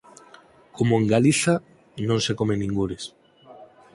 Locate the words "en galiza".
0.99-1.55